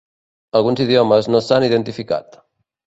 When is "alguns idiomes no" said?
0.59-1.43